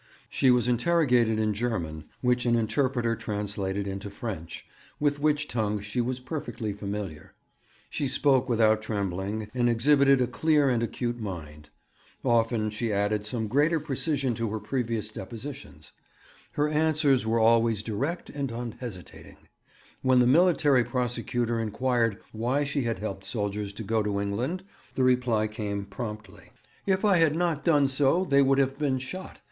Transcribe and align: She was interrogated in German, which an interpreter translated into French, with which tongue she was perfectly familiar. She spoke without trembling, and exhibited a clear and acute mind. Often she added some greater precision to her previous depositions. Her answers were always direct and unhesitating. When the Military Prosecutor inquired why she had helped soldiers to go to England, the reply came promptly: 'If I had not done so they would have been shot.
She 0.29 0.49
was 0.49 0.67
interrogated 0.67 1.37
in 1.37 1.53
German, 1.53 2.05
which 2.21 2.47
an 2.47 2.55
interpreter 2.55 3.15
translated 3.15 3.85
into 3.85 4.09
French, 4.09 4.65
with 4.99 5.19
which 5.19 5.47
tongue 5.47 5.79
she 5.79 6.01
was 6.01 6.19
perfectly 6.19 6.73
familiar. 6.73 7.35
She 7.87 8.07
spoke 8.07 8.49
without 8.49 8.81
trembling, 8.81 9.51
and 9.53 9.69
exhibited 9.69 10.19
a 10.19 10.25
clear 10.25 10.69
and 10.71 10.81
acute 10.81 11.19
mind. 11.19 11.69
Often 12.25 12.71
she 12.71 12.91
added 12.91 13.27
some 13.27 13.45
greater 13.47 13.79
precision 13.79 14.33
to 14.33 14.49
her 14.49 14.59
previous 14.59 15.07
depositions. 15.07 15.91
Her 16.53 16.67
answers 16.67 17.27
were 17.27 17.37
always 17.39 17.83
direct 17.83 18.31
and 18.31 18.51
unhesitating. 18.51 19.37
When 20.01 20.17
the 20.19 20.25
Military 20.25 20.83
Prosecutor 20.83 21.59
inquired 21.59 22.17
why 22.31 22.63
she 22.63 22.81
had 22.85 22.97
helped 22.97 23.23
soldiers 23.23 23.71
to 23.73 23.83
go 23.83 24.01
to 24.01 24.19
England, 24.19 24.63
the 24.95 25.03
reply 25.03 25.45
came 25.45 25.85
promptly: 25.85 26.53
'If 26.87 27.05
I 27.05 27.17
had 27.17 27.35
not 27.35 27.63
done 27.63 27.87
so 27.87 28.25
they 28.25 28.41
would 28.41 28.57
have 28.57 28.79
been 28.79 28.97
shot. 28.97 29.37